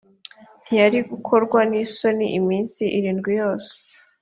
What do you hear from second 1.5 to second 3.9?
nisoni iminsi irindwi yose.